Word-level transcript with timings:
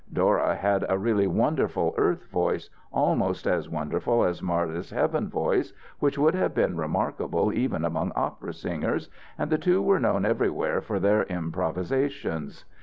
Dora 0.11 0.55
had 0.55 0.83
a 0.89 0.97
really 0.97 1.27
wonderful 1.27 1.93
earth 1.95 2.25
voice, 2.31 2.71
almost 2.91 3.45
as 3.45 3.69
wonderful 3.69 4.23
as 4.25 4.41
Marda's 4.41 4.89
heaven 4.89 5.29
voice, 5.29 5.73
which 5.99 6.17
would 6.17 6.33
have 6.33 6.55
been 6.55 6.75
remarkable 6.75 7.53
even 7.53 7.85
among 7.85 8.11
opera 8.15 8.55
singers, 8.55 9.09
and 9.37 9.51
the 9.51 9.59
two 9.59 9.79
were 9.79 9.99
known 9.99 10.25
everywhere 10.25 10.81
for 10.81 10.99
their 10.99 11.21
improvisations. 11.25 12.65